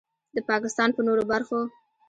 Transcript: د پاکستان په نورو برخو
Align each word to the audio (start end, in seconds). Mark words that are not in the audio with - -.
د 0.35 0.37
پاکستان 0.49 0.89
په 0.95 1.01
نورو 1.07 1.23
برخو 1.31 1.59